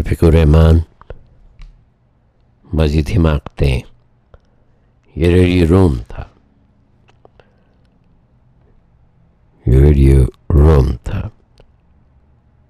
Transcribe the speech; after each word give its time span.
شفیق 0.00 0.24
الرحمان 0.24 0.78
مزید 2.72 3.10
حماقتے 3.16 3.66
ہیں 3.66 3.80
یہ 5.16 5.26
ریڈیو 5.26 5.66
روم 5.68 5.96
تھا۔ 6.08 6.24
یہ 9.66 9.80
ریڈیو 9.80 10.24
روم 10.54 10.96
تھا۔ 11.04 11.28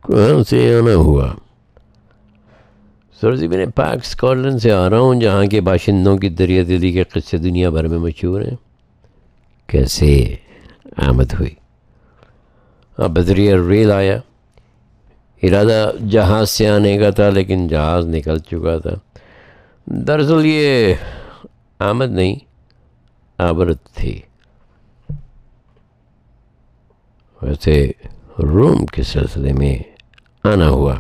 کہاں 0.07 0.43
سے 0.43 0.75
آنا 0.75 0.95
ہوا؟ 0.95 1.35
سرزی 3.21 3.49
جی، 3.49 3.57
میں 3.57 3.67
پاک 3.67 3.99
اسکاٹلینڈ 4.03 4.63
سے 4.63 4.73
آ 4.73 4.91
رہا 4.91 4.99
ہوں، 4.99 5.21
جہاں 5.21 5.47
کے 5.47 5.61
باشندوں 5.61 6.19
کی 6.19 6.29
دریا 6.29 6.63
دلی 6.69 6.93
کے 6.93 7.05
قصے 7.05 7.37
دنیا 7.37 7.71
بھر 7.71 7.89
میں 7.89 7.99
مشہور 7.99 8.43
ہیں۔ 8.43 8.57
کیسے 9.67 10.37
آمد 10.97 11.33
ہوئی؟ 11.33 11.55
اب 12.99 13.11
بدریہ 13.11 13.55
ریل 13.69 13.93
آیا۔ 13.93 14.19
ارادہ 15.43 15.93
جہاز 16.11 16.51
سے 16.51 16.69
آنے 16.69 16.99
کا 16.99 17.11
تھا 17.11 17.31
لیکن 17.31 17.69
جہاز 17.69 18.07
نکل 18.07 18.39
چکا 18.39 18.79
تھا۔ 18.79 18.91
دراصل 19.87 20.41
یہ 20.45 20.95
آمد 21.79 22.11
نہیں، 22.11 22.37
آبرت 23.39 23.85
تھی۔ 23.95 24.21
ویسے 27.43 27.91
روم 28.39 28.87
کے 28.87 29.03
سلسلے 29.03 29.53
میں 29.53 29.79
آنا 30.45 30.69
ہوا۔ 30.69 30.95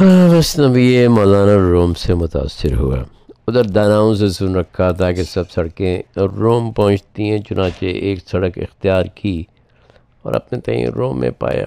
ہاں 0.00 0.38
بس 0.38 0.58
نبی 0.58 1.08
مولانا 1.08 1.54
روم 1.54 1.94
سے 1.94 2.14
متاثر 2.14 2.76
ہوا۔ 2.76 2.98
ادھر 3.46 3.64
داناؤں 3.64 4.14
سے 4.14 4.28
سن 4.28 4.56
رکھا 4.56 4.90
تھا 4.90 5.12
کہ 5.12 5.22
سب 5.22 5.50
سڑکیں 5.50 6.02
روم 6.16 6.72
پہنچتی 6.72 7.30
ہیں، 7.30 7.38
چنانچہ 7.38 7.84
ایک 7.84 8.18
سڑک 8.28 8.58
اختیار 8.58 9.04
کی 9.04 9.42
اور 10.22 10.34
اپنے 10.34 10.60
تئیں 10.60 10.86
روم 10.86 11.20
میں 11.20 11.30
پایا۔ 11.30 11.64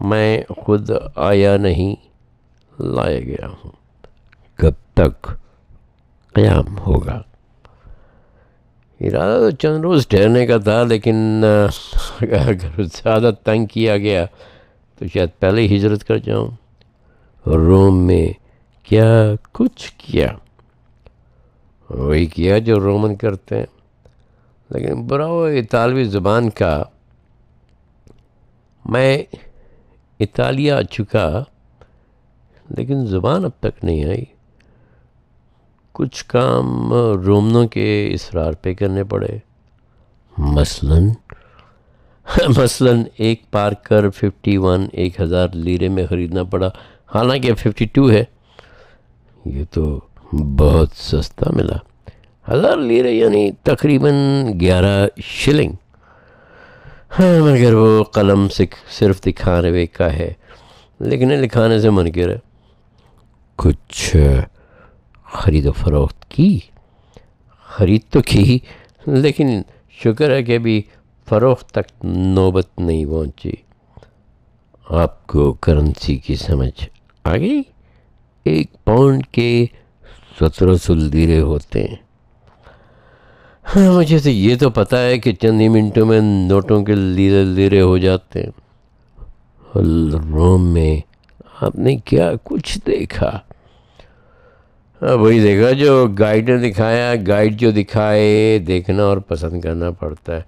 میں 0.00 0.42
خود 0.48 0.90
آیا 1.14 1.56
نہیں، 1.56 1.94
لایا 2.82 3.20
گیا 3.20 3.46
ہوں۔ 3.46 3.70
کب 4.54 4.72
تک؟ 4.94 5.28
قیام 6.34 6.78
ہوگا۔ 6.78 7.22
ارادہ 9.00 9.38
تو 9.38 9.50
چند 9.50 9.80
روز 9.80 10.08
ٹھہرنے 10.08 10.46
کا 10.46 10.56
تھا، 10.56 10.82
لیکن 10.82 11.44
اگر 12.20 12.82
زیادہ 12.82 13.30
تنگ 13.44 13.66
کیا 13.66 13.98
گیا 13.98 14.26
تو 14.98 15.04
شاید 15.14 15.28
پہلے 15.38 15.62
ہی 15.62 15.76
ہجرت 15.76 16.04
کر 16.04 16.18
جاؤں۔ 16.18 16.48
روم 17.46 18.06
میں 18.06 18.28
کیا 18.82 19.32
کچھ 19.52 19.92
کیا؟ 19.98 20.28
وہی 21.90 22.26
کیا 22.26 22.58
جو 22.58 22.80
رومن 22.80 23.16
کرتے 23.16 23.58
ہیں۔ 23.58 23.66
لیکن 24.70 25.06
برا 25.06 25.26
وہ 25.26 25.48
اطالوی 25.48 26.04
زبان 26.04 26.50
کا، 26.50 26.82
میں 28.84 29.22
اطالیہ 30.20 30.72
آ 30.72 30.82
چکا، 30.82 31.44
لیکن 32.68 33.06
زبان 33.06 33.44
اب 33.44 33.50
تک 33.60 33.84
نہیں 33.84 34.04
آئی۔ 34.04 34.24
کچھ 35.92 36.24
کام 36.24 36.94
رومنوں 36.94 37.68
کے 37.68 38.08
اسرار 38.12 38.52
پہ 38.52 38.74
کرنے 38.74 39.04
پڑے۔ 39.04 39.38
مثلا 40.38 40.94
مثلا 42.58 42.90
ایک 43.16 43.50
پارکر 43.50 44.10
ففٹی 44.10 44.56
ون، 44.56 44.86
ایک 44.92 45.20
ہزار 45.20 45.48
لیرے 45.52 45.88
میں 45.88 46.06
خریدنا 46.06 46.44
پڑا۔ 46.44 46.70
حالانکہ 47.14 47.54
ففٹی 47.54 47.84
ٹو 47.84 48.10
ہے۔ 48.10 48.24
یہ 49.44 49.64
تو 49.70 50.00
بہت 50.32 50.88
سستا 50.92 51.50
ملا۔ 51.50 51.76
ہزار 52.54 52.76
لیرے 52.76 53.12
یعنی 53.12 53.50
تقریباً 53.62 54.12
گیارہ 54.60 55.06
شلنگ۔ 55.22 55.72
ہاں 57.18 57.40
مگر 57.40 57.74
وہ 57.74 58.04
قلم 58.04 58.48
سے 58.48 58.64
صرف 58.90 59.20
دکھانے 59.26 59.86
کا 59.86 60.12
ہے 60.12 60.32
لکھنے 61.00 61.36
لکھانے 61.36 61.80
سے 61.80 61.90
منکر 61.90 62.28
ہے۔ 62.30 62.38
کچھ 63.56 64.16
خرید 65.24 65.66
و 65.66 65.72
فروخت 65.72 66.30
کی؟ 66.30 66.58
خرید 67.64 68.00
تو 68.10 68.22
کی، 68.26 68.58
لیکن 69.06 69.62
شکر 69.90 70.30
ہے 70.30 70.42
کہ 70.42 70.56
ابھی 70.56 70.82
فروخت 71.28 71.70
تک 71.70 72.04
نوبت 72.04 72.66
نہیں 72.78 73.06
پہنچی۔ 73.06 73.52
آپ 74.90 75.26
کو 75.26 75.52
کرنسی 75.52 76.16
کی 76.16 76.36
سمجھ 76.36 76.88
آ 77.24 77.36
گئی؟ 77.36 77.62
ایک 78.44 78.84
پاؤنڈ 78.84 79.26
کے 79.26 79.66
سترہ 80.40 80.74
سو 80.74 80.94
لیرے 80.94 81.40
ہوتے 81.40 81.84
ہیں۔ 81.84 82.05
ہاں، 83.66 83.92
مجھے 83.92 84.18
تو 84.18 84.30
یہ 84.30 84.56
تو 84.56 84.70
پتہ 84.70 84.96
ہے 84.96 85.18
کہ 85.18 85.32
چند 85.32 85.60
ہی 85.60 85.68
منٹوں 85.68 86.06
میں 86.06 86.20
نوٹوں 86.20 86.84
کے 86.84 86.94
لیرے 86.94 87.44
لیرے 87.44 87.80
ہو 87.80 87.98
جاتے 87.98 88.42
ہیں۔ 88.42 88.50
روم 90.30 90.66
میں 90.66 91.00
آپ 91.60 91.76
نے 91.76 91.96
کیا 91.96 92.32
کچھ 92.44 92.78
دیکھا؟ 92.86 93.38
ہاں 95.02 95.16
وہی 95.16 95.40
دیکھا 95.40 95.70
جو 95.70 96.06
گائیڈ 96.18 96.50
نے 96.50 96.70
دکھایا۔ 96.70 97.14
گائیڈ 97.26 97.56
جو 97.56 97.70
دکھائے، 97.70 98.58
دیکھنا 98.58 99.02
اور 99.02 99.18
پسند 99.18 99.60
کرنا 99.60 99.90
پڑتا 99.90 100.36
ہے۔ 100.36 100.42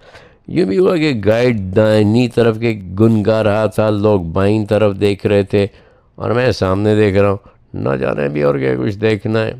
یوں 0.48 0.66
بھی 0.66 0.78
ہوا 0.78 0.96
کہ 0.96 1.20
گائیڈ 1.26 1.76
دائنی 1.76 2.28
طرف 2.28 2.58
کے 2.58 2.80
گن 3.00 3.24
گا 3.24 3.44
رہا 3.44 3.66
تھا، 3.66 3.90
لوگ 3.90 4.20
بائیں 4.20 4.66
طرف 4.66 5.00
دیکھ 5.00 5.26
رہے 5.26 5.42
تھے 5.42 5.66
اور 6.14 6.30
میں 6.30 6.52
سامنے 6.52 6.94
دیکھ 6.94 7.16
رہا 7.16 7.30
ہوں۔ 7.30 7.36
نہ 7.74 7.96
جانے 7.96 8.28
بھی 8.28 8.42
اور 8.42 8.54
کیا 8.54 8.76
کچھ 8.76 8.98
دیکھنا 8.98 9.42
ہے۔ 9.42 9.52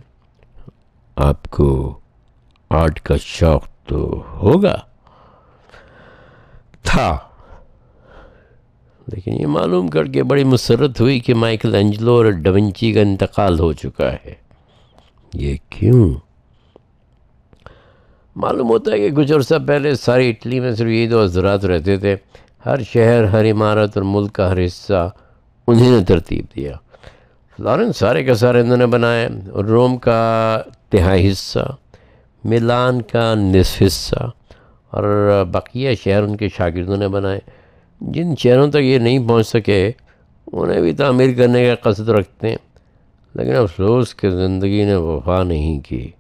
آپ 1.17 1.51
کو 1.51 1.99
آرٹ 2.71 3.01
کا 3.01 3.15
شوق 3.21 3.65
تو 3.87 4.23
ہوگا۔ 4.37 4.77
تھا۔ 6.83 7.19
لیکن 9.07 9.33
یہ 9.33 9.47
معلوم 9.47 9.89
کر 9.89 10.05
کے 10.05 10.23
بڑی 10.23 10.45
مسرت 10.45 11.01
ہوئی 11.01 11.21
کہ 11.21 11.35
مائیکل 11.35 11.75
انجلو 11.75 12.15
اور 12.17 12.25
ڈونچی 12.25 12.93
کا 12.93 13.01
انتقال 13.01 13.61
ہو 13.61 13.73
چکا 13.73 14.13
ہے۔ 14.13 14.35
یہ 15.35 15.57
کیوں؟ 15.71 16.15
معلوم 18.37 18.69
ہوتا 18.69 18.93
ہے 18.93 18.99
کہ 18.99 19.11
کچھ 19.11 19.33
عرصہ 19.33 19.55
پہلے 19.67 19.95
ساری 19.95 20.29
اٹلی 20.29 20.61
میں 20.61 20.73
صرف 20.73 20.89
یہ 20.89 21.09
دو 21.09 21.23
حضرات 21.23 21.65
رہتے 21.65 21.97
تھے۔ 21.97 22.17
ہر 22.67 22.83
شہر، 22.83 23.25
ہر 23.25 23.51
عمارت 23.51 23.97
اور 23.97 24.05
ملک 24.05 24.33
کا 24.33 24.51
ہر 24.51 24.67
حصہ 24.67 25.11
انہیں 25.67 25.99
نے 25.99 26.05
ترتیب 26.05 26.45
دیا۔ 26.57 26.73
فلورنس 27.57 27.97
سارے 27.97 28.25
کا 28.25 28.35
سارے 28.35 28.61
انہوں 28.61 28.77
نے 28.77 28.87
بنایا 28.87 29.29
اور 29.53 29.65
روم 29.65 29.97
کا 29.97 30.59
تہائی 30.89 31.31
حصہ۔ 31.31 31.77
میلان 32.45 33.03
کا 33.03 33.35
نصف 33.35 33.83
حصہ 33.87 34.31
اور 34.91 35.05
بقیہ 35.45 35.95
شہر 35.95 36.23
ان 36.23 36.37
کے 36.37 36.49
شاگردوں 36.49 36.97
نے 36.97 37.09
بنائے۔ 37.09 37.41
جن 38.01 38.35
شہروں 38.37 38.71
تک 38.71 38.83
یہ 38.83 38.99
نہیں 38.99 39.29
پہنچ 39.29 39.47
سکے، 39.47 39.91
انہیں 40.53 40.81
بھی 40.81 40.93
تعمیر 40.93 41.35
کرنے 41.37 41.65
کا 41.67 41.91
قصد 41.91 42.09
رکھتے 42.09 42.49
ہیں، 42.49 42.57
لیکن 43.35 43.55
افسوس 43.55 44.15
کہ 44.15 44.31
زندگی 44.31 44.85
نے 44.85 44.95
وفا 44.95 45.43
نہیں 45.43 45.81
کی۔ 45.81 46.11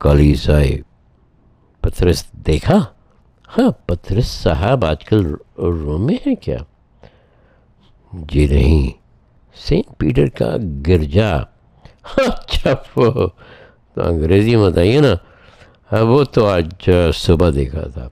کالی 0.00 0.34
صاحب، 0.34 1.80
پتھرس 1.80 2.24
دیکھا؟ 2.46 2.78
ہاں 3.58 3.70
پتھرس 3.86 4.26
صاحب 4.26 4.84
آج 4.84 5.04
کل 5.04 5.34
روم 5.56 6.06
میں 6.06 6.16
ہیں 6.26 6.34
کیا؟ 6.34 6.58
جی 8.12 8.46
نہیں، 8.46 8.90
سینٹ 9.54 9.98
پیٹر 9.98 10.28
کا 10.28 10.56
گرجا۔ 10.86 11.36
ہاں، 12.12 12.28
اچھا 12.28 12.70
وہ 12.96 13.28
تو 13.94 14.02
انگریزی 14.02 14.56
میں 14.56 14.70
بتائیے 14.70 15.00
نا 15.00 15.14
وہ 16.02 16.24
تو 16.24 16.46
آج 16.46 16.90
صبح 17.14 17.50
دیکھا 17.54 17.82
تھا۔ 17.94 18.08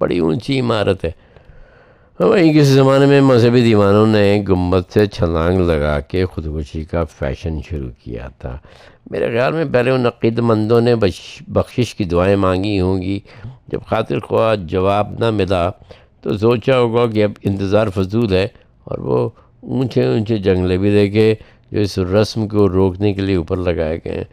بڑی 0.00 0.18
اونچی 0.18 0.60
عمارت 0.60 1.04
ہے۔ 1.04 1.10
وہیں 2.20 2.52
کسی 2.52 2.72
زمانے 2.72 3.06
میں 3.06 3.20
مذہبی 3.20 3.60
دیوانوں 3.60 4.06
نے 4.06 4.42
گمبت 4.48 4.92
سے 4.92 5.06
چھلانگ 5.06 5.60
لگا 5.60 6.00
کے 6.00 6.24
خودکشی 6.24 6.84
کا 6.84 7.04
فیشن 7.04 7.62
شروع 7.62 7.90
کیا 8.04 8.28
تھا۔ 8.38 8.58
میرے 9.10 9.28
خیال 9.28 9.52
میں 9.52 9.64
پہلے 9.72 9.90
ان 9.90 10.06
عقید 10.06 10.38
مندوں 10.38 10.80
نے 10.80 10.94
بخشش 11.48 11.94
کی 11.94 12.04
دعائیں 12.04 12.36
مانگی 12.36 12.80
ہوں 12.80 13.02
گی۔ 13.02 13.20
جب 13.68 13.78
خاطر 13.86 14.20
خواہ 14.20 14.56
جواب 14.56 15.12
نہ 15.18 15.30
ملا 15.30 15.70
تو 16.20 16.38
سوچا 16.38 16.78
ہوگا 16.78 17.06
کہ 17.06 17.24
اب 17.24 17.32
انتظار 17.44 17.86
فضول 17.94 18.32
ہے 18.32 18.48
اور 18.84 18.98
وہ 18.98 19.28
اونچے 19.60 20.06
اونچے 20.06 20.38
جنگلے 20.38 20.78
بھی 20.78 20.90
دیکھے 20.90 21.34
جو 21.70 21.80
اس 21.80 21.98
رسم 21.98 22.48
کو 22.48 22.68
روکنے 22.68 23.12
کے 23.12 23.20
لیے 23.20 23.36
اوپر 23.36 23.56
لگائے 23.56 23.98
گئے۔ 24.04 24.14
ہیں 24.14 24.24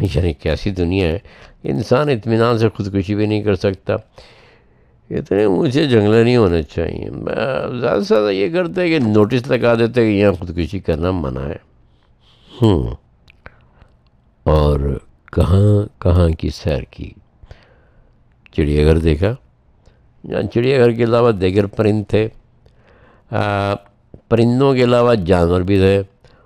یعنی 0.14 0.32
کیسی 0.32 0.70
دنیا 0.70 1.08
ہے، 1.08 1.18
انسان 1.64 2.08
اطمینان 2.08 2.58
سے 2.58 2.68
خودکشی 2.68 3.14
بھی 3.14 3.26
نہیں 3.26 3.42
کر 3.42 3.54
سکتا۔ 3.54 3.94
اتنے 5.10 5.44
اونچے 5.44 5.86
جنگلے 5.86 6.24
نہیں 6.24 6.36
ہونے 6.36 6.62
چاہیے۔ 6.62 7.08
زیادہ 7.80 8.00
سے 8.00 8.14
زیادہ 8.14 8.30
یہ 8.30 8.48
کرتے 8.52 8.88
کہ 8.88 8.98
نوٹس 8.98 9.48
لگا 9.48 9.74
دیتے 9.74 10.04
کہ 10.04 10.10
یہاں 10.10 10.32
خودکشی 10.32 10.78
کرنا 10.78 11.10
منع 11.10 11.40
ہے۔ 11.40 11.56
ہوں۔ 12.62 12.94
اور 14.42 14.98
کہاں 15.32 16.00
کہاں 16.02 16.28
کی 16.28 16.48
سیر 16.50 16.82
کی؟ 16.90 17.12
چڑیا 18.52 18.84
گھر 18.84 18.98
دیکھا؟ 18.98 19.34
جہاں 20.30 20.42
چڑیا 20.42 20.78
گھر 20.78 20.92
کے 20.92 21.04
علاوہ 21.04 21.32
دیگر 21.32 21.66
پرند 21.66 22.04
تھے۔ 22.08 22.28
پرندوں 24.28 24.74
کے 24.74 24.84
علاوہ 24.84 25.14
جانور 25.14 25.60
بھی 25.60 25.76
تھے۔ 25.76 26.02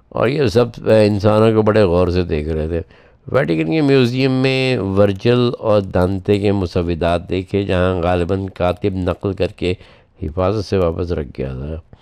اور 0.08 0.28
یہ 0.28 0.46
سب 0.46 0.64
انسانوں 1.06 1.54
کو 1.54 1.62
بڑے 1.62 1.82
غور 1.82 2.08
سے 2.08 2.22
دیکھ 2.22 2.48
رہے 2.48 2.68
تھے۔ 2.68 2.80
ویٹیکن 3.26 3.70
کے 3.70 3.80
میوزیم 3.80 4.32
میں 4.32 4.78
ورجل 4.78 5.50
اور 5.58 5.80
دانتے 5.80 6.38
کے 6.38 6.52
مسودات 6.52 7.28
دیکھے، 7.28 7.62
جہاں 7.62 7.94
غالباً 7.94 8.46
کاتب 8.46 8.94
نقل 8.94 9.32
کر 9.32 9.46
کے 9.46 9.74
حفاظت 10.22 10.64
سے 10.64 10.76
واپس 10.76 11.12
رکھ 11.12 11.28
گیا 11.38 11.52
تھا۔ 11.52 11.96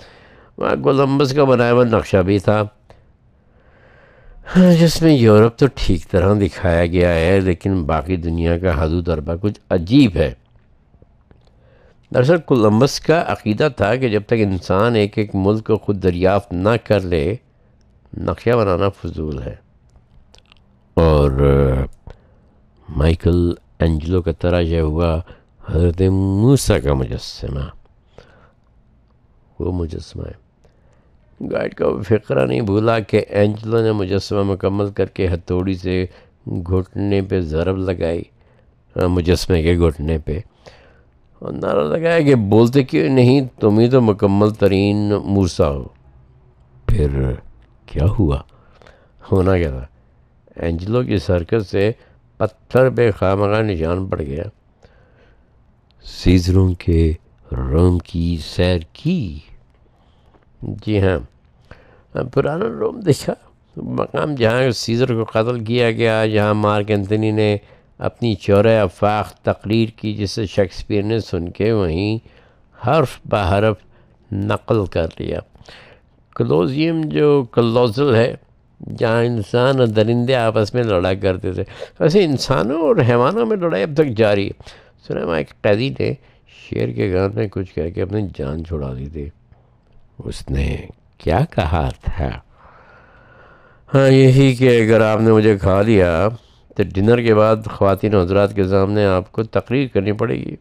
وہاں 0.59 0.77
کولمبس 0.83 1.33
کا 1.33 1.45
بنایا 1.45 1.73
ہوا 1.73 1.85
نقشہ 1.85 2.17
بھی 2.17 2.39
تھا۔ 2.39 2.63
جس 4.81 5.03
میں 5.03 5.13
یورپ 5.13 5.59
تو 5.59 5.67
ٹھیک 5.75 6.11
طرح 6.11 6.35
دکھایا 6.35 6.87
گیا 6.87 7.15
ہے، 7.15 7.41
لیکن 7.41 7.85
باقی 7.85 8.17
دنیا 8.17 8.59
کا 8.59 8.83
حدود 8.83 9.07
دربہ 9.07 9.35
کچھ 9.41 9.61
عجیب 9.71 10.17
ہے۔ 10.17 10.33
دراصل 12.15 12.37
کولمبس 12.37 13.01
کا 13.01 13.25
عقیدہ 13.27 13.69
تھا 13.77 13.97
کہ 13.97 14.09
جب 14.09 14.23
تک 14.27 14.35
انسان 14.39 14.95
ایک 14.95 15.19
ایک 15.19 15.31
ملک 15.35 15.67
کو 15.67 15.77
خود 15.77 16.03
دریافت 16.03 16.53
نہ 16.53 16.69
کر 16.85 17.01
لے، 17.01 17.35
نقشہ 18.17 18.51
بنانا 18.51 18.89
فضول 18.89 19.43
ہے۔ 19.43 19.70
اور 20.95 21.31
مائیکل 22.89 23.53
انجلو 23.81 24.23
کا 24.23 24.33
طرح 24.33 24.63
ہوا، 24.81 25.21
حضرت 25.69 26.03
موسیٰ 26.13 26.83
کا 26.85 26.95
مجسمہ۔ 26.95 27.61
وہ 29.59 29.73
مجسمہ 29.73 30.23
ہے۔ 30.23 30.51
گائیڈ 31.53 31.75
کا 31.75 31.85
فقرہ 32.09 32.47
نہیں 32.47 32.61
بھولا 32.61 32.99
کہ 32.99 33.25
اینجلو 33.29 33.83
نے 33.83 33.93
مجسمہ 33.93 34.43
مکمل 34.43 34.91
کر 34.91 35.07
کے 35.07 35.29
ہتھوڑی 35.29 35.75
سے 35.75 36.07
گھٹنے 36.47 37.23
پہ 37.23 37.41
ضرب 37.41 37.77
لگائی 37.77 38.23
مجسمے 38.97 39.63
کے 39.63 39.79
گھٹنے 39.79 40.19
پہ۔ 40.19 40.41
اور 41.39 41.53
نعرہ 41.53 41.81
لگایا 41.81 42.21
کہ 42.21 42.35
بولتے 42.35 42.85
کیوں 42.85 43.09
نہیں، 43.09 43.41
تم 43.61 43.79
ہی 43.79 43.91
تو 43.91 44.01
مکمل 44.01 44.51
ترین 44.51 45.13
موسا 45.25 45.71
ہو۔ 45.71 45.85
پھر 46.87 47.33
کیا 47.87 48.05
ہوا؟ 48.19 48.41
ہونا 49.33 49.59
کیا 49.59 49.71
تھا؟ 49.71 49.87
اینجلو 50.61 51.03
کی 51.03 51.19
سرکس 51.19 51.71
سے 51.71 51.93
پتھر 52.37 52.91
پہ 52.91 53.11
خامغہ 53.11 53.63
نشان 53.63 54.07
پڑ 54.07 54.21
گیا۔ 54.21 54.43
سیزروں 56.03 56.75
کے 56.75 57.13
روم 57.53 57.99
کی 57.99 58.39
سیر 58.45 58.79
کی۔ 58.93 59.39
جی 60.63 61.01
ہاں۔ 61.01 61.19
پرانا 62.33 62.65
روم 62.81 63.01
دیکھا۔ 63.01 63.35
مقام 63.77 64.35
جہاں 64.35 64.71
سیزر 64.71 65.15
کو 65.15 65.25
قتل 65.25 65.65
کیا 65.65 65.93
گیا، 65.93 66.27
جہاں 66.27 66.55
مارک 66.55 66.85
انتنی 66.89 67.31
نے 67.31 67.57
اپنی 67.99 68.35
چورہ 68.35 68.81
افاق 68.81 69.33
تقریر 69.33 69.89
کی، 69.89 70.15
جسے 70.15 70.47
شیکسپیئر 70.47 71.03
نے 71.03 71.19
سن 71.19 71.51
کے 71.51 71.73
وہیں 71.73 72.19
حرف 72.87 73.21
بحرف 73.25 73.77
نقل 74.33 74.87
کر 74.87 75.07
لیا۔ 75.19 75.39
کلوزیم 76.35 77.01
جو 77.05 77.45
کلوزل 77.53 78.15
ہے 78.15 78.35
جہاں 78.99 79.25
انسان 79.25 79.79
اور 79.79 79.87
درندے 79.87 80.37
آپس 80.37 80.75
میں 80.75 80.83
لڑا 80.83 81.15
کرتے 81.15 81.53
تھے۔ 81.53 81.65
ویسے 82.01 82.25
انسانوں 82.25 82.81
اور 82.83 82.97
حیوانوں 83.09 83.47
میں 83.47 83.57
لڑائی 83.57 83.83
اب 83.83 83.91
تک 83.95 84.07
جاری 84.07 84.47
ہے۔ 84.47 84.63
سنا 85.09 85.27
میں 85.27 85.39
ایک 85.39 85.63
قیدی 85.63 85.89
نے 85.89 86.13
شیر 86.47 86.89
کے 86.89 87.13
گان 87.13 87.31
میں 87.35 87.49
کچھ 87.51 87.75
کہہ 87.75 87.91
کے 87.91 88.03
اپنی 88.03 88.29
جان 88.39 88.65
چھوڑا 88.65 88.95
دی 88.99 89.07
تھی 89.07 89.29
اس 90.25 90.51
نے 90.51 90.77
کیا 91.19 91.41
کہا 91.51 91.89
تھا؟ 92.03 92.31
ہاں 93.95 94.09
یہی 94.09 94.57
کہ 94.57 94.83
اگر 94.83 95.01
آپ 95.01 95.21
نے 95.21 95.33
مجھے 95.33 95.59
کھا 95.59 95.83
لیا 95.83 96.29
تو 96.77 96.83
ڈنر 96.95 97.23
کے 97.23 97.35
بعد 97.35 97.57
خواتین 97.67 98.15
حضرات 98.15 98.55
کے 98.55 98.65
سامنے 98.65 99.07
آپ 99.07 99.33
کو 99.33 99.43
تقریر 99.43 99.89
کرنی 99.89 100.13
پڑے 100.13 100.35
گی۔ 100.35 100.57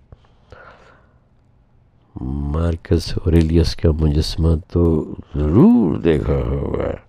مارکس 2.22 3.14
اوریلیس 3.18 3.76
کا 3.76 3.92
مجسمہ 3.92 4.56
تو 4.72 5.16
ضرور 5.36 5.98
دیکھا 5.98 6.34
ہوگا۔ 6.34 7.09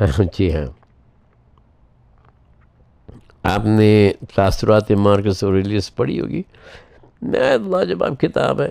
جی 0.38 0.54
ہاں۔ 0.54 0.66
آپ 3.42 3.66
نے 3.66 4.12
تاثرات 4.34 4.90
مارکس 4.90 5.44
اوریلیس 5.44 5.94
پڑھی 5.96 6.20
ہوگی؟ 6.20 6.42
میں 7.22 7.56
لاجواب 7.58 8.20
کتاب 8.20 8.60
ہے، 8.60 8.68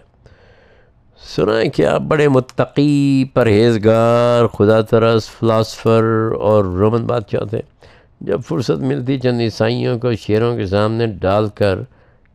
سنا 1.35 1.57
ہے 1.57 1.69
کہ 1.69 1.85
آپ 1.85 2.01
بڑے 2.01 2.27
متقی، 2.27 3.25
پرہیزگار، 3.33 4.47
خدا 4.47 4.81
ترس، 4.81 5.29
فلاسفر 5.29 6.03
اور 6.39 6.65
رومن 6.65 7.05
بادشاہ 7.05 7.45
تھے۔ 7.45 7.61
جب 8.21 8.41
فرصت 8.47 8.79
ملتی، 8.81 9.19
چند 9.19 9.41
عیسائیوں 9.41 9.99
کو 9.99 10.13
شیروں 10.15 10.57
کے 10.57 10.65
سامنے 10.65 11.07
ڈال 11.07 11.49
کر 11.49 11.79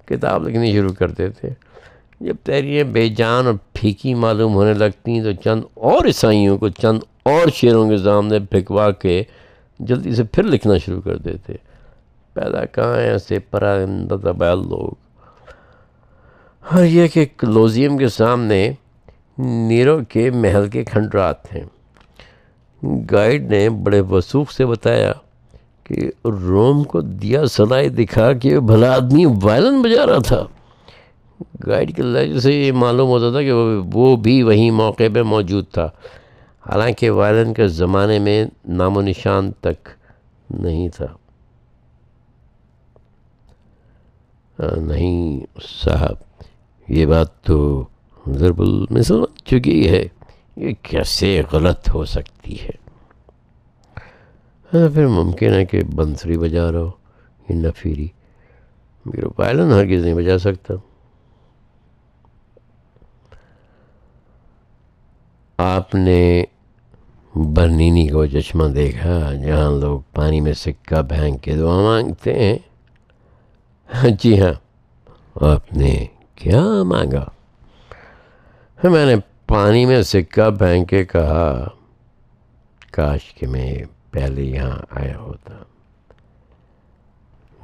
کتاب 0.04 0.48
لکھنی 0.48 0.72
شروع 0.72 0.92
کرتے 0.98 1.28
تھے 1.30 1.48
جب 2.20 2.36
تحریریں 2.44 2.92
بے 2.92 3.08
جان 3.08 3.46
اور 3.46 3.54
پھیکی 3.72 4.14
معلوم 4.14 4.54
ہونے 4.54 4.74
لگتی 4.74 5.22
تو 5.22 5.32
چند 5.32 5.62
اور 5.74 6.06
عیسائیوں 6.06 6.58
کو 6.58 6.68
چند 6.68 7.00
اور 7.24 7.48
شیروں 7.54 7.90
کے 7.90 7.98
سامنے 7.98 8.38
پھکوا 8.38 8.90
کے 8.90 9.22
جلدی 9.78 10.14
سے 10.14 10.24
پھر 10.24 10.42
لکھنا 10.42 10.78
شروع 10.78 11.00
کر 11.00 11.16
دیتے۔ 11.16 11.52
پیدا 12.34 12.64
کہاں 12.64 13.00
ہیں؟ 13.00 13.10
ایسے 13.10 13.38
پرندہ 13.38 14.14
بیل 14.14 14.58
لوگ۔ 14.58 14.90
اور 16.70 16.84
یہ 16.84 17.08
کہ 17.08 17.26
کلوزیم 17.36 17.98
کے 17.98 18.08
سامنے 18.08 18.72
نیرو 19.38 19.98
کے 20.08 20.30
محل 20.30 20.68
کے 20.68 20.84
کھنڈرات 20.84 21.44
تھے۔ 21.44 21.60
گائیڈ 23.12 23.50
نے 23.50 23.70
بڑے 23.70 24.00
وسوخ 24.00 24.52
سے 24.52 24.66
بتایا 24.66 25.12
کہ 25.84 26.10
روم 26.24 26.84
کو 26.84 27.00
دیا 27.00 27.46
سلائی 27.46 27.88
دکھا 27.88 28.32
کہ 28.32 28.58
بھلا 28.58 28.94
آدمی 28.94 29.24
وائلن 29.42 29.82
بجا 29.82 30.06
رہا 30.06 30.18
تھا۔ 30.18 30.46
گائیڈ 31.66 31.96
کے 31.96 32.02
لہجے 32.02 32.40
سے 32.40 32.52
یہ 32.52 32.72
معلوم 32.72 33.08
ہوتا 33.08 33.30
تھا 33.30 33.42
کہ 33.42 33.52
وہ 33.92 34.16
بھی 34.16 34.42
وہیں 34.42 34.70
موقع 34.70 35.02
پہ 35.14 35.22
موجود 35.22 35.64
تھا۔ 35.72 35.90
حالانکہ 36.70 37.10
وائلن 37.10 37.54
کے 37.54 37.68
زمانے 37.68 38.18
میں 38.18 38.46
نام 38.64 38.96
و 38.96 39.00
نشان 39.00 39.52
تک 39.52 39.88
نہیں 40.50 40.88
تھا۔ 40.88 41.06
نہیں 44.76 45.40
صاحب، 45.62 46.44
یہ 46.88 47.06
بات 47.06 47.42
تو 47.42 47.86
ضرب 48.26 48.60
المثل 48.60 49.14
چکی 49.44 49.90
ہے۔ 49.90 50.04
یہ 50.56 50.72
کیسے 50.82 51.42
غلط 51.52 51.90
ہو 51.94 52.04
سکتی 52.04 52.62
ہے؟ 52.62 52.70
ہاں 54.74 54.94
پھر 54.94 55.06
ممکن 55.06 55.52
ہے 55.52 55.64
کہ 55.64 55.84
بنسری 55.84 56.38
بجا 56.38 56.72
رہا 56.72 56.78
ہو، 56.78 56.90
یہ 57.48 57.54
نفیری۔ 57.54 58.08
میرا 59.06 59.28
پائلن 59.28 59.72
ہرگز 59.72 60.04
نہیں 60.04 60.14
بجا 60.14 60.38
سکتا۔ 60.38 60.74
آپ 65.58 65.94
نے 65.94 66.44
برنینی 67.34 68.08
کو 68.08 68.26
چشمہ 68.26 68.64
دیکھا، 68.64 69.34
جہاں 69.34 69.70
لوگ 69.70 70.00
پانی 70.14 70.40
میں 70.40 70.52
سکہ 70.52 71.02
پھینک 71.02 71.42
کے 71.42 71.56
دعا 71.56 71.82
مانگتے 71.82 72.34
ہیں۔ 72.38 72.58
جی 74.20 74.40
ہاں 74.40 74.52
آپ 75.34 75.72
نے 75.72 76.06
کیا 76.34 76.82
مانگا؟ 76.82 77.24
میں 78.84 79.06
نے 79.06 79.14
پانی 79.46 79.86
میں 79.86 80.02
سکہ 80.02 80.50
پھینک 80.50 80.88
کے 80.88 81.04
کہا، 81.04 81.68
کاش 82.90 83.34
کہ 83.34 83.46
میں 83.46 83.74
پہلے 84.10 84.42
یہاں 84.42 84.78
آیا 84.90 85.18
ہوتا۔ 85.18 85.54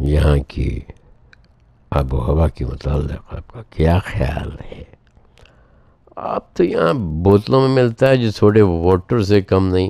یہاں 0.00 0.36
کی 0.48 0.80
آب 1.90 2.14
و 2.14 2.20
ہوا 2.20 2.48
کے 2.48 2.64
متعلق 2.64 3.34
آپ 3.34 3.52
کا 3.52 3.62
کیا 3.70 3.98
خیال 3.98 4.50
ہے؟ 4.52 4.84
آپ 6.22 6.54
تو 6.54 6.64
یہاں 6.64 6.92
بوتلوں 6.94 7.68
میں 7.68 7.82
ملتا 7.82 8.08
ہے 8.08 8.16
جو 8.16 8.32
تھوڑے 8.32 8.62
واٹر 8.62 9.22
سے 9.22 9.40
کم 9.40 9.68
نہیں، 9.68 9.88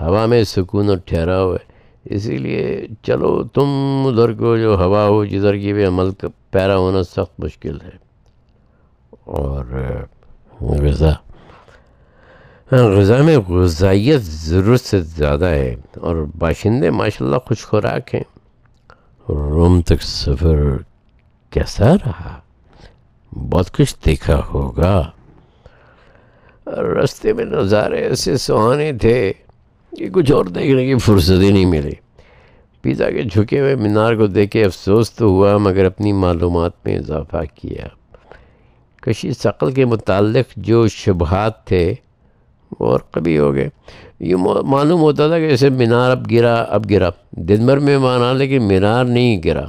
ہوا 0.00 0.26
میں 0.26 0.44
سکون 0.44 0.88
اور 0.88 0.96
ٹھہراؤ 0.96 1.52
ہے۔ 1.52 1.72
اسی 2.04 2.36
لیے 2.36 2.86
چلو 3.02 3.44
تم 3.44 3.66
ادھر 4.06 4.32
کو 4.32 4.56
جو 4.56 4.76
ہوا 4.76 5.04
ہو، 5.04 5.24
جدھر 5.24 5.56
کی 5.56 5.72
بھی 5.72 5.84
عمل 5.84 6.10
کا 6.10 6.28
پیرا 6.50 6.76
ہونا 6.76 7.02
سخت 7.02 7.40
مشکل 7.40 7.80
ہے۔ 7.80 7.90
اور، 9.24 9.64
غذا۔ 10.60 11.12
غذا 12.72 13.22
میں 13.22 13.38
غذائیت 13.38 14.20
ضرورت 14.22 14.80
سے 14.80 15.00
زیادہ 15.00 15.44
ہے 15.44 15.76
اور 15.94 16.16
باشندے 16.38 16.90
ماشاء 16.90 17.26
اللہ 17.26 17.36
خوش 17.36 17.64
خوراک 17.64 18.14
ہیں۔ 18.14 18.24
روم 19.28 19.82
تک 19.82 20.02
سفر 20.02 20.76
کیسا 21.50 21.94
رہا؟ 21.94 22.40
بہت 23.50 23.76
کچھ 23.76 23.96
دیکھا 24.06 24.40
ہوگا۔ 24.54 25.10
رستے 26.66 27.32
میں 27.32 27.44
نظارے 27.44 27.98
ایسے 27.98 28.36
سہانے 28.36 28.92
تھے 28.92 29.32
کہ 29.98 30.08
کچھ 30.10 30.32
اور 30.32 30.44
دیکھنے 30.44 30.86
کی 30.86 30.98
فرصت 30.98 31.30
ہی 31.30 31.50
نہیں 31.50 31.66
ملی۔ 31.66 31.92
پیزا 32.82 33.10
کے 33.10 33.22
جھکے 33.22 33.60
ہوئے 33.60 33.74
مینار 33.74 34.14
کو 34.14 34.26
دیکھ 34.26 34.50
کے 34.50 34.64
افسوس 34.64 35.12
تو 35.12 35.26
ہوا، 35.26 35.56
مگر 35.56 35.84
اپنی 35.84 36.12
معلومات 36.12 36.72
میں 36.84 36.98
اضافہ 36.98 37.36
کیا۔ 37.54 37.88
کشی 39.02 39.32
ثقل 39.32 39.72
کے 39.72 39.84
متعلق 39.84 40.52
جو 40.56 40.88
شبہات 40.88 41.64
تھے، 41.64 41.94
وہ 42.80 42.86
اور 42.86 43.00
کبھی 43.10 43.38
ہو 43.38 43.54
گئے۔ 43.54 43.68
یہ 44.20 44.34
معلوم 44.62 45.00
ہوتا 45.00 45.28
تھا 45.28 45.38
کہ 45.38 45.48
جیسے 45.48 45.70
مینار 45.70 46.10
اب 46.10 46.30
گرا 46.30 46.54
اب 46.54 46.90
گرا۔ 46.90 47.10
دن 47.32 47.66
بھر 47.66 47.78
میں 47.78 47.98
مانا، 47.98 48.32
لیکن 48.32 48.62
مینار 48.62 49.04
نہیں 49.04 49.42
گرا۔ 49.44 49.64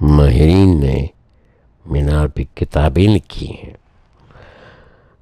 ماہرین 0.00 0.80
نے 0.80 1.06
مینار 1.86 2.26
پہ 2.26 2.42
کتابیں 2.54 3.08
لکھی 3.08 3.46
ہیں۔ 3.46 3.83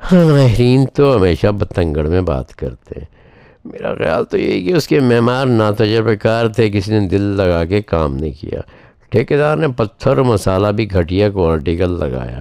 ہاں 0.03 0.25
ماہرین 0.25 0.87
تو 0.87 1.17
ہمیشہ 1.17 1.47
بتنگڑ 1.47 2.07
میں 2.07 2.21
بات 2.21 2.55
کرتے 2.55 2.95
ہیں۔ 2.99 3.07
میرا 3.65 3.95
خیال 3.95 4.25
تو 4.25 4.39
یہی 4.39 4.65
کہ 4.65 4.73
اس 4.73 4.89
کے 4.89 5.01
معمار 5.01 5.47
ناتجربہ 5.47 6.15
کار 6.15 6.47
تھے، 6.47 6.71
کسی 6.71 6.99
نے 6.99 7.09
دل 7.09 7.23
لگا 7.23 7.65
کے 7.65 7.83
کام 7.83 8.17
نہیں 8.17 8.33
کیا۔ 8.41 8.61
ٹھیکیدار 9.11 9.57
نے 9.57 9.69
پتھر 9.69 10.23
مسالہ 10.23 10.67
بھی 10.67 10.93
گھٹیا 10.93 11.31
کوالٹی 11.31 11.77
کا 11.77 11.87
لگایا۔ 11.87 12.41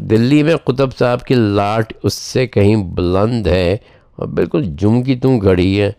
دلی 0.00 0.42
میں 0.42 0.56
قطب 0.56 0.96
صاحب 0.98 1.22
کی 1.22 1.34
لاٹ 1.34 1.92
اس 2.02 2.14
سے 2.14 2.46
کہیں 2.46 2.76
بلند 2.76 3.46
ہے 3.46 3.76
اور 4.16 4.26
بالکل 4.26 4.64
جم 4.64 5.02
کی 5.02 5.16
تم 5.16 5.38
گھڑی 5.42 5.80
ہے۔ 5.80 5.92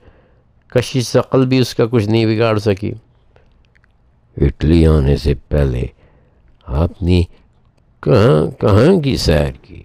کشی 0.68 1.02
شقل 1.02 1.46
بھی 1.46 1.58
اس 1.58 1.76
کا 1.76 1.86
کچھ 1.86 2.10
نہیں 2.10 2.26
بگاڑ 2.26 2.58
سکی۔ 2.58 2.92
اٹلی 4.38 4.88
آنے 4.88 5.16
سے 5.16 5.34
پہلے 5.48 5.86
آپ 6.66 7.04
نے 7.04 7.22
کہاں 8.02 8.62
کہاں 8.62 9.02
کی 9.02 9.18
سیر 9.18 9.52
کی؟ 9.62 9.84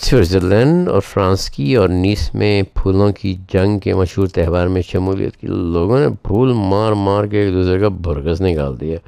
سوئٹزرلینڈ 0.00 0.88
اور 0.88 1.00
فرانس 1.00 1.50
کی 1.50 1.74
اور 1.74 1.88
نیس 1.88 2.34
میں 2.34 2.62
پھولوں 2.62 3.12
کی 3.12 3.36
جنگ 3.52 3.78
کے 3.78 3.94
مشہور 3.94 4.26
تہوار 4.26 4.66
میں 4.66 4.82
شمولیت 4.82 5.36
کی 5.36 5.46
لوگوں 5.46 6.00
نے 6.00 6.06
پھول 6.22 6.52
مار 6.52 6.92
مار 6.92 7.24
کے 7.24 7.40
ایک 7.40 7.54
دوسرے 7.54 7.80
کا 7.80 7.88
بھرکس 7.88 8.40
نکال 8.40 8.80
دیا۔ 8.80 8.98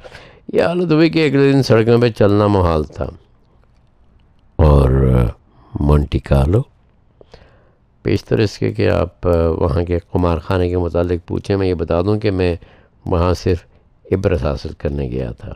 یہ 0.53 0.63
حالت 0.63 0.91
ہوئی 0.91 1.09
کہ 1.09 1.25
اگلے 1.25 1.51
دن 1.51 1.63
سڑکوں 1.63 2.01
پہ 2.01 2.09
چلنا 2.09 2.47
محال 2.47 2.83
تھا۔ 2.83 3.05
اور 4.55 5.15
مونٹی 5.79 6.19
کارلو 6.19 6.61
پیشتر 8.03 8.39
اس 8.39 8.57
کے 8.57 8.71
کہ 8.71 8.89
آپ 8.89 9.27
وہاں 9.57 9.83
کے 9.83 9.99
قمار 10.11 10.37
خانے 10.37 10.69
کے 10.69 10.77
متعلق 10.77 11.27
پوچھیں، 11.27 11.57
میں 11.57 11.67
یہ 11.67 11.73
بتا 11.73 12.01
دوں 12.01 12.19
کہ 12.19 12.31
میں 12.31 12.55
وہاں 13.05 13.33
صرف 13.33 13.65
عبرت 14.11 14.43
حاصل 14.43 14.69
کرنے 14.77 15.09
گیا 15.09 15.31
تھا۔ 15.31 15.51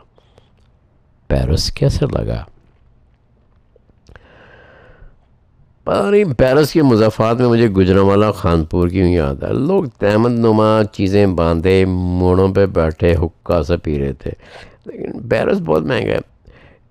پیرس 1.28 1.72
کیسے 1.72 2.06
لگا؟ 2.12 2.44
پتہ 5.90 6.10
نہیں، 6.10 6.24
پیرس 6.38 6.72
کے 6.72 6.82
مضافات 6.82 7.40
میں 7.40 7.48
مجھے 7.48 7.68
گجرا 7.68 8.00
والا 8.00 8.30
خانپور 8.30 8.88
کی 8.88 8.98
یاد 8.98 9.42
ہے۔ 9.42 9.52
لوگ 9.52 9.84
تحمد 9.84 10.30
نما 10.30 10.80
چیزیں 10.92 11.26
باندھے، 11.26 11.84
موڑوں 11.88 12.54
پہ 12.54 12.66
بیٹھے، 12.66 13.14
حکا 13.22 13.62
سا 13.62 13.76
پی 13.76 13.98
رہے 13.98 14.12
تھے۔ 14.12 14.30
لیکن 14.86 15.28
پیرس 15.28 15.58
بہت 15.58 15.82
مہنگا 15.82 16.12
ہے۔ 16.12 16.18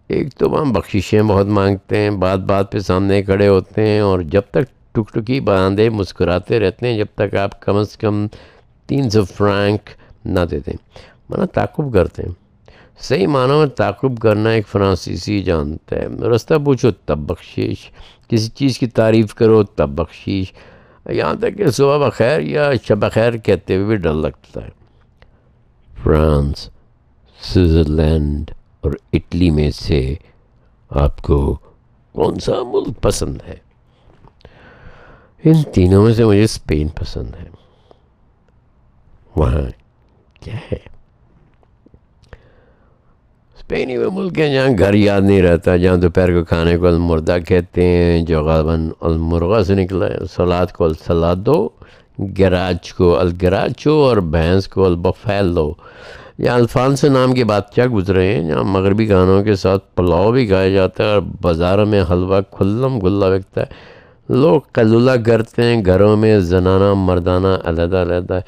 ایک 0.08 0.34
تو 0.34 0.50
وہاں 0.50 0.66
بخششیں 0.66 1.22
بہت 1.22 1.46
مانگتے 1.46 1.98
ہیں، 1.98 2.10
بات 2.10 2.40
بات 2.40 2.72
پہ 2.72 2.80
سامنے 2.80 3.24
کھڑے 3.24 3.48
ہوتے 3.48 3.88
ہیں 3.88 4.00
اور 4.00 4.20
جب 4.20 4.42
تک 4.52 4.94
ٹک 4.94 5.14
ٹکی 5.14 5.40
باندھے، 5.40 5.90
مسکراتے 5.90 6.60
رہتے 6.60 6.88
ہیں، 6.88 6.98
جب 6.98 7.06
تک 7.16 7.36
آپ 7.36 7.62
کم 7.62 7.76
از 7.76 7.98
کم 7.98 8.28
تین 8.88 9.10
سو 9.10 9.26
فرینک 9.26 9.80
نہ 10.26 10.40
دیتے 10.52 10.72
ہیں 10.72 10.88
مانا 11.30 11.46
تعقب 11.46 11.94
کرتے 11.94 12.24
ہیں۔ 12.24 12.49
صحیح 13.00 13.28
معنوں 13.28 13.60
میں 13.60 13.68
تعقب 13.68 14.18
کرنا 14.18 14.50
ایک 14.50 14.68
فرانسیسی 14.68 15.44
جانتا 15.44 15.96
ہے 15.96 16.08
رستہ 16.08 16.54
پوچھو، 16.66 16.92
تب 16.92 17.18
بخشش 17.18 17.92
کسی 18.28 18.50
چیز 18.50 18.80
کی 18.80 18.88
تعریف 18.88 19.36
کرو، 19.36 19.64
تب 19.64 19.90
بخشش 19.90 20.54
یہاں 21.10 21.34
تک 21.34 21.58
کہ 21.58 21.68
صبح 21.68 22.10
بخیر 22.10 22.40
یا 22.40 22.72
شب 22.84 23.12
خیر 23.12 23.38
کہتے 23.38 23.76
ہوئے 23.76 23.86
بھی 23.86 23.96
ڈر 23.96 24.14
لگتا 24.14 24.64
ہے۔ 24.64 24.70
فرانس، 26.04 26.70
سوئٹزرلینڈ 27.42 28.52
اور 28.82 28.92
اٹلی 29.14 29.50
میں 29.50 29.72
سے 29.72 30.16
آپ 30.90 31.22
کو 31.22 31.60
کون 32.12 32.40
سا 32.40 32.52
ملک 32.64 33.02
پسند 33.02 33.38
ہے؟ 33.48 33.56
ان 35.44 35.64
تینوں 35.74 36.04
میں 36.04 36.14
سے 36.14 36.26
مجھے 36.26 36.44
اسپین 36.44 36.88
پسند 36.88 37.36
ہے۔ 37.36 37.50
وہاں 39.36 39.62
کیا 40.42 40.56
ہے؟ 40.72 40.99
اسپین 43.70 43.90
وہ 43.98 44.10
ملک 44.12 44.40
ہے 44.40 44.48
جہاں 44.54 44.70
گھر 44.78 44.94
یاد 44.94 45.22
نہیں 45.22 45.42
رہتا۔ 45.42 45.76
جہاں 45.78 45.98
دوپہر 46.04 46.32
کو 46.34 46.44
کھانے 46.44 46.76
کو 46.78 46.88
المردہ 46.88 47.38
کہتے 47.48 47.84
ہیں، 47.86 48.22
جو 48.26 48.42
غالباً 48.44 48.90
المرغہ 49.02 49.62
سے 49.64 49.74
نکلا 49.76 50.06
ہے۔ 50.06 50.26
سلاد 50.36 50.72
کو 50.78 50.84
السلادو 50.86 51.58
گراج 52.40 52.94
کو 52.94 53.18
الگراچو 53.20 53.94
اور 54.06 54.18
بھینس 54.36 54.68
کو 54.68 54.86
البفیلو 54.86 55.72
یہاں 56.38 56.56
الفانس 56.56 57.04
نام 57.04 57.34
کی 57.34 57.44
بات 57.44 57.70
کیا 57.74 57.86
گزرے 57.94 58.26
ہیں، 58.34 58.42
جہاں 58.48 58.64
مغربی 58.64 59.10
گانوں 59.10 59.44
کے 59.44 59.56
ساتھ 59.56 59.84
پلاؤ 59.96 60.32
بھی 60.32 60.50
گایا 60.50 60.70
جاتا 60.70 61.04
ہے 61.04 61.10
اور 61.10 61.22
بازاروں 61.42 61.86
میں 61.86 62.02
حلوہ 62.12 62.40
کھلم 62.52 63.00
گلا 63.00 63.30
بکتا 63.30 63.62
ہے۔ 63.62 64.34
لوگ 64.42 64.62
قلولہ 64.72 65.16
کرتے 65.26 65.64
ہیں، 65.64 65.86
گھروں 65.86 66.16
میں 66.18 66.40
زنانہ 66.50 66.94
مردانہ 67.06 67.54
علیحدہ 67.64 67.98
علیحدہ 67.98 68.40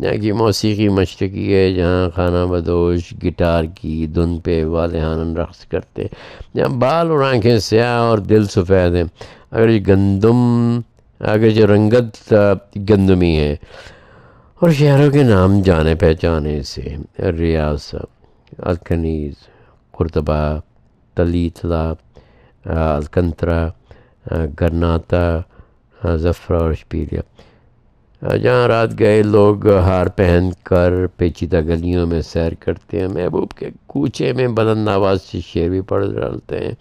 یعنی 0.00 0.16
جہاں 0.16 0.22
کی 0.22 0.32
موسیقی 0.32 0.88
مشرقی 0.88 1.54
ہے، 1.54 1.72
جہاں 1.72 2.16
خانہ 2.16 2.46
بدوش 2.50 3.14
گٹار 3.24 3.64
کی 3.74 4.06
دھن 4.06 4.38
پہ 4.38 4.64
والہان 4.64 5.36
رقص 5.36 5.66
کرتے 5.66 6.02
جہاں 6.56 6.68
بال 6.68 7.10
اور 7.10 7.22
آنکھیں 7.22 7.58
سیاہ 7.58 8.00
اور 8.00 8.18
دل 8.18 8.46
سفید 8.46 8.94
ہیں۔ 8.94 9.04
اگر 9.50 9.68
یہ 9.68 9.80
گندم، 9.88 10.36
اگر 11.20 11.50
جو 11.50 11.66
رنگت، 11.66 12.34
گندمی 12.90 13.38
ہے۔ 13.38 13.56
اور 14.60 14.70
شہروں 14.70 15.10
کے 15.10 15.22
نام 15.22 15.62
جانے 15.62 15.94
پہچانے 15.94 16.62
سے 16.62 16.96
ریاض 17.18 17.94
الکنیز، 18.58 19.32
قرطبہ 19.98 20.60
تلیتلا 21.14 21.92
الکنترا 22.64 23.68
گرناتا 24.60 25.40
ظفر 26.16 26.54
اور 26.54 26.74
شپیلیہ 26.74 27.20
جہاں 28.22 28.68
رات 28.68 28.98
گئے، 28.98 29.22
لوگ 29.22 29.68
ہار 29.68 30.06
پہن 30.06 30.50
کر 30.62 31.06
پیچیدہ 31.06 31.60
گلیوں 31.60 32.06
میں 32.06 32.20
سیر 32.20 32.52
کرتے 32.54 33.00
ہیں۔ 33.00 33.08
محبوب 33.08 33.50
کے 33.50 33.70
کوچے 33.86 34.32
میں 34.32 34.48
بلند 34.48 34.88
آواز 34.88 35.22
سے 35.22 35.40
شیر 35.40 35.68
بھی 35.68 35.80
پڑھ 35.80 36.06
ڈالتے 36.06 36.58
ہیں۔ 36.58 36.72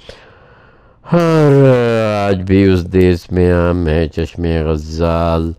اور 1.12 1.76
آج 2.28 2.42
بھی 2.42 2.64
اس 2.64 2.94
دیس 2.94 3.32
میں 3.32 3.54
عام 3.54 3.88
ہے، 3.88 4.08
چشم 4.08 4.44
غزال 4.44 5.52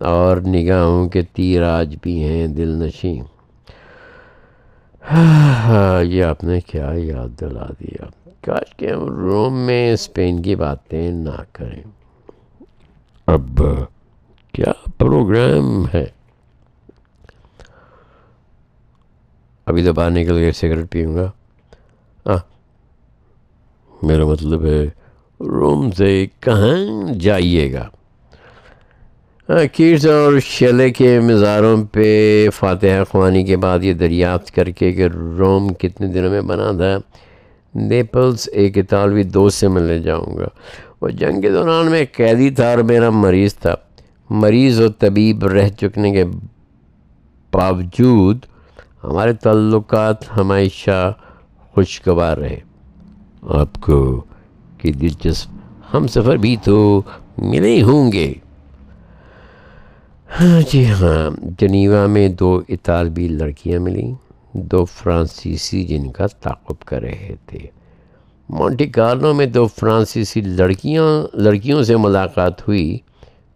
اور 0.00 0.36
نگاہوں 0.36 1.08
کے 1.08 1.22
تیر 1.22 1.62
آج 1.62 1.96
بھی 2.02 2.24
ہیں 2.24 2.46
دل 2.46 2.68
نشیں۔ 2.68 3.20
یہ 6.02 6.24
آپ 6.24 6.44
نے 6.44 6.60
کیا 6.60 6.90
یاد 6.94 7.40
دلا 7.40 7.66
دیا۔ 7.80 8.04
کاش 8.44 8.76
کہ 8.76 8.92
ہم 8.92 9.04
روم 9.04 9.66
میں 9.66 9.92
اسپین 9.92 10.42
کی 10.42 10.56
باتیں 10.56 11.10
نہ 11.10 11.42
کریں۔ 11.52 11.82
اب 13.26 13.62
کیا 14.52 14.72
پروگرام 14.98 15.84
ہے؟ 15.94 16.04
ابھی 19.66 19.84
تو 19.84 19.92
باہر 19.92 20.10
نکل 20.10 20.38
کے 20.38 20.52
سگریٹ 20.52 20.90
پیوں 20.90 21.14
گا۔ 21.14 21.30
ہاں 22.26 22.38
میرا 24.02 24.24
مطلب 24.24 24.64
ہے، 24.64 24.84
روم 25.40 25.90
سے 25.90 26.26
کہاں 26.40 27.12
جائیے 27.12 27.72
گا؟ 27.72 27.88
کیرز 29.72 30.06
اور 30.06 30.38
شیلے 30.38 30.90
کے 30.90 31.20
مزاروں 31.20 31.84
پہ 31.84 32.48
فاتحہ 32.54 33.04
خوانی 33.04 33.44
کے 33.44 33.56
بعد 33.56 33.78
یہ 33.82 33.92
دریافت 33.92 34.54
کر 34.54 34.70
کے 34.70 34.92
کہ 34.92 35.06
روم 35.38 35.74
کتنے 35.74 36.06
دنوں 36.06 36.30
میں 36.30 36.40
بنا 36.40 36.70
تھا، 36.72 36.98
نیپلز 37.74 38.48
ایک 38.52 38.78
اطالوی 38.78 39.22
دوست 39.22 39.60
سے 39.60 39.68
ملنے 39.68 39.98
جاؤں 39.98 40.38
گا۔ 40.38 40.48
وہ 41.00 41.08
جنگ 41.08 41.40
کے 41.40 41.50
دوران 41.50 41.86
میں 41.86 42.04
قیدی 42.12 42.50
تھا 42.50 42.68
اور 42.70 42.78
میرا 42.78 43.10
مریض 43.10 43.54
تھا۔ 43.54 43.74
مریض 44.32 44.80
و 44.80 44.88
طبیب 44.88 45.44
رہ 45.44 45.68
چکنے 45.68 46.12
کے 46.12 46.24
باوجود 47.52 48.38
ہمارے 49.04 49.32
تعلقات 49.32 50.36
ہمیشہ 50.36 51.12
خوشگوار 51.72 52.36
رہے۔ 52.36 52.58
آپ 53.42 53.80
کو 53.80 54.24
کہ 54.78 54.92
دلچسپ 54.92 55.50
ہم 55.94 56.06
سفر 56.06 56.36
بھی 56.36 56.56
تو 56.64 57.02
ملے 57.38 57.82
ہوں 57.82 58.12
گے۔ 58.12 58.34
ہاں 60.40 60.60
جی 60.70 60.90
ہاں 60.90 61.30
جنیوا 61.60 62.06
میں 62.06 62.28
دو 62.28 62.60
اطالوی 62.68 63.28
لڑکیاں 63.28 63.80
ملیں، 63.80 64.14
دو 64.52 64.84
فرانسیسی 64.84 65.84
جن 65.84 66.10
کا 66.10 66.26
تعقب 66.26 66.84
کر 66.84 67.02
رہے 67.02 67.34
تھے۔ 67.46 67.58
مونٹی 68.48 68.86
کارلو 68.86 69.34
میں 69.34 69.46
دو 69.46 69.66
فرانسیسی 69.66 70.40
لڑکیاں، 70.40 71.36
لڑکیوں 71.36 71.82
سے 71.82 71.96
ملاقات 71.96 72.68
ہوئی۔ 72.68 72.98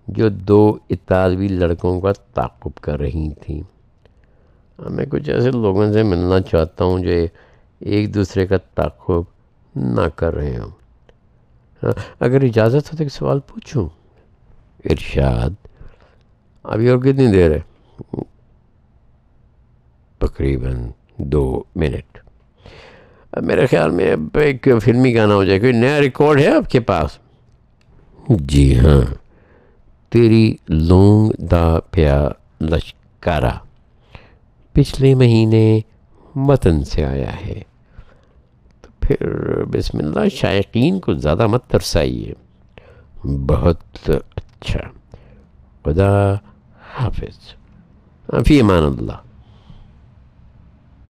جو 0.09 0.29
دو 0.29 0.79
اطالوی 0.91 1.49
لڑکوں 1.49 2.01
کا 2.01 2.13
تعقب 2.13 2.75
کر 2.81 3.01
رہی 3.01 3.35
تھیں۔ 3.41 3.61
میں 4.91 5.07
کچھ 5.07 5.31
ایسے 5.31 5.51
لوگوں 5.51 5.93
سے 5.93 6.03
ملنا 6.03 6.41
چاہتا 6.41 6.85
ہوں 6.85 6.99
جو 6.99 7.11
ایک 7.79 8.15
دوسرے 8.15 8.47
کا 8.47 8.57
تعقب 8.57 9.23
نہ 9.77 10.09
کر 10.17 10.35
رہے 10.35 10.59
ہوں۔ 10.59 10.71
ہاں، 11.83 11.93
اگر 12.21 12.43
اجازت 12.43 12.93
ہو 12.93 12.97
تو 12.97 13.03
ایک 13.03 13.13
سوال 13.13 13.41
پوچھوں۔ 13.41 13.89
ارشاد 14.85 15.51
ابھی 16.63 16.89
اور 16.89 16.99
کتنی 16.99 17.27
دیر 17.27 17.57
ہے؟ 17.57 17.61
تقریباً 20.19 20.91
دو 21.17 21.65
منٹ۔ 21.77 22.19
اب 23.33 23.43
میرے 23.43 23.67
خیال 23.67 23.91
میں 23.91 24.13
اب 24.13 24.39
ایک 24.39 24.69
فلمی 24.85 25.15
گانا 25.15 25.35
ہو 25.35 25.45
جائے۔ 25.45 25.61
کوئی 25.61 25.73
نیا 25.73 26.01
ریکارڈ 26.01 26.41
ہے 26.41 26.55
آپ 26.55 26.71
کے 26.71 26.81
پاس؟ 26.81 27.19
جی 28.29 28.79
ہاں۔ 28.79 29.26
تیری 30.17 30.57
لونگ 30.69 31.31
دا 31.39 31.79
پیا 31.91 32.29
لشکارا 32.61 33.53
پچھلے 34.73 35.15
مہینے 35.15 35.81
متن 36.35 36.85
سے 36.85 37.05
آیا 37.05 37.41
ہے۔ 37.41 37.63
تو 38.81 38.89
پھر 39.01 39.27
بسم 39.65 39.99
اللہ، 39.99 40.29
شائقین 40.29 41.01
کو 41.01 41.15
زیادہ 41.15 41.47
مت 41.47 41.65
ترسائیے۔ 41.67 42.33
بہت 43.25 44.11
اچھا۔ 44.37 44.81
خدا 45.85 46.35
حافظ۔ 46.99 47.55
فی 48.47 48.61
امان 48.61 48.83
اللہ۔ 48.83 49.26